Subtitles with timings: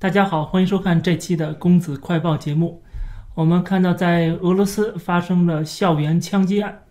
[0.00, 2.80] 大家好，欢迎收看这期的公子快报节目。
[3.34, 6.82] 我们看到，在俄罗斯发生了校园枪击案，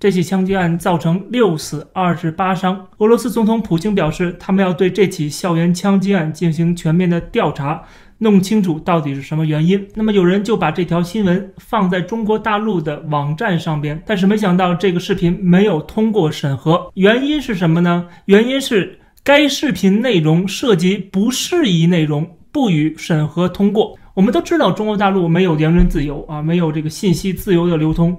[0.00, 2.88] 这起枪击案造成六死二十八伤。
[2.98, 7.80] 俄罗斯总统普京表示，他们要对这起校园枪击案进行全面的调查，
[8.18, 9.86] 弄清楚到底是什么原因。
[9.94, 18.08] 那么，有人就把这条新闻放在中国大陆的网站上边，但是没想到这个视频没有通过审核，原因是什么呢？
[18.24, 22.28] 原因是该视频内容涉及不适宜内容。
[22.56, 23.98] 不予审核通过。
[24.14, 28.18] 我们都知道，中国大陆没有言论自由啊，没有这个信息自由的流通。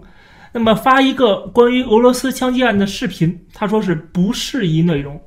[0.53, 5.19] 那么发一个关于俄罗斯枪击案的视频，他说是不适宜内容。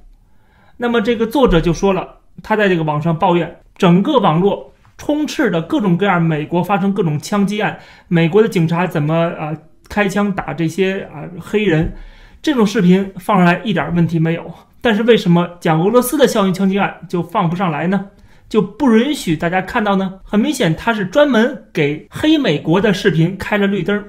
[0.77, 2.07] 那么这个作者就说了，
[2.41, 9.53] 他在这个网上抱怨，整个网络充斥着各种各样美国发生各种枪击案，美国的警察怎么啊
[9.89, 11.93] 开枪打这些啊黑人，
[12.41, 14.49] 这种视频放上来一点问题没有。
[14.81, 18.07] 但是为什么讲俄罗斯的校园枪击案就放不上来呢？
[18.51, 20.13] 就不允许大家看到呢？
[20.25, 24.05] 很明显，他是专门给黑美国的视频开了绿灯，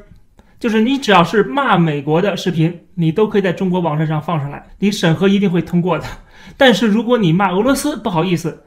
[0.60, 6.06] 就是你只要是骂美国的视频，你都可以在中国网站上放上来，你审核一定会通过的。
[6.58, 8.64] 但是如果你骂俄罗斯，不好意思，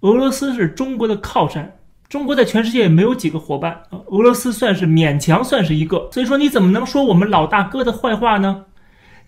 [0.00, 1.74] 俄罗斯是中国的靠山，
[2.10, 8.66] 中国在全世界也没有几个伙伴，俄罗斯算是勉强算是一个，所以说你怎么能说我们老大哥的坏话呢？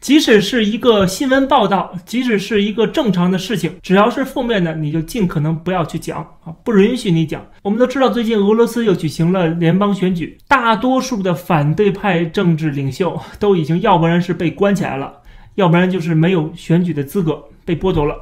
[0.01, 7.45] 即使是一个新闻报道，即使是一个正常的事情，只要是负面的，你就尽可能不要去讲啊，不允许你讲。
[7.63, 15.13] 我们都知道，最近俄罗斯又举行了联邦选举，大多数的反对派政治领袖都已经要不然是被关起来了，
[15.57, 18.15] 要不然就是没有选举的资格被剥夺了，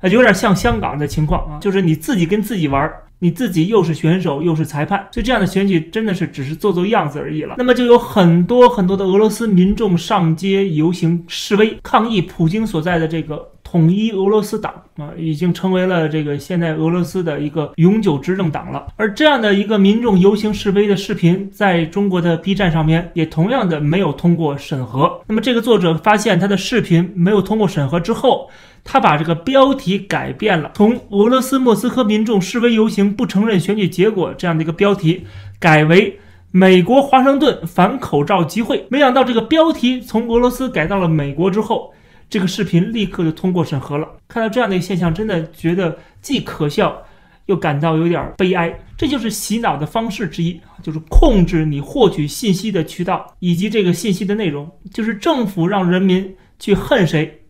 [0.00, 2.90] 啊，有点像香港的情况啊，就是你自己跟自己玩。
[3.24, 7.54] 你自己又是选手又是裁判，所以这样的选举真的是只是做做样子而已了。
[7.56, 18.86] 那么就有很多很多的俄罗斯民众上街游行示威，抗议普京所在的这个统一俄罗斯党啊，已经成为了这个现在俄罗斯的一个永久执政党了。
[18.94, 25.20] 而这样的一个民众游行示威的视频，在中国的 B 站上面也同样的没有通过审核。
[25.26, 28.48] 那么这个作者发现他的视频没有通过审核之后。
[28.86, 35.24] 他把这个标题改变了，从俄罗斯莫斯科民众示威游行不承认选举结果这样的一个标题，
[35.58, 36.18] 改为
[36.50, 38.84] 美国华盛顿反口罩集会。
[38.90, 41.94] 没想到这个标题从俄罗斯改到了美国之后，
[42.28, 44.08] 这个视频立刻就通过审核了。
[44.28, 47.02] 看到这样的一个现象，真的觉得既可笑
[47.46, 48.76] 又感到有点悲哀。
[48.96, 57.40] 这就是洗脑的方式之一，就是控制你获取信息的渠道以及这个信息的内容，就是政府让人民去恨谁。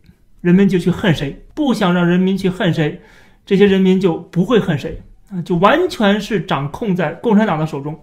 [0.41, 3.01] 人民就去恨谁，不想让人民去恨谁，
[3.47, 7.99] 这些人民就不会恨谁啊，就完全是掌控在共产党的手中。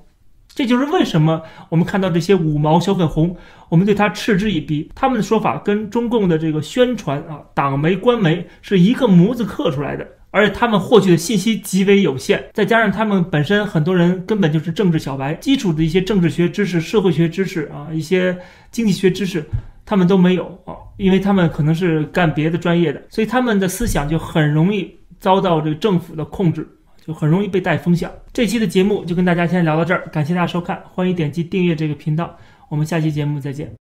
[0.54, 3.36] 这就是为什么我们看到这些五毛小粉红，
[3.68, 4.90] 我们对他嗤之以鼻。
[4.94, 18.36] 他们的说法跟中共的这个宣传啊，党媒官媒是一个模子刻出来的，而且他们获取的信息极为有限，再加上他们本身很多人根本就是政治小白，基础的一些政治学知识、社会学知识啊，一些
[18.70, 19.44] 经济学知识。
[19.84, 24.88] 他们都没有啊，因为他们可能是干别的专业的，所以他们的思想就很容易
[25.18, 26.66] 遭到这个政府的控制，
[27.04, 28.10] 就很容易被带风向。
[28.32, 33.81] 这期的节目就跟大家先聊到这儿，感谢大家收看，欢迎点击订阅这个频道，我们下期节目再见。